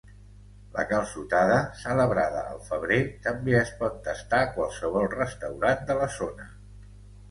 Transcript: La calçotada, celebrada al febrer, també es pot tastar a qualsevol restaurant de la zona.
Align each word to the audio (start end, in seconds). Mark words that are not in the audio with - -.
La 0.77 0.85
calçotada, 0.91 1.57
celebrada 1.83 2.41
al 2.55 2.63
febrer, 2.71 2.99
també 3.29 3.57
es 3.63 3.77
pot 3.85 4.03
tastar 4.11 4.43
a 4.43 4.51
qualsevol 4.59 5.11
restaurant 5.17 5.91
de 5.93 6.05
la 6.05 6.15
zona. 6.21 6.55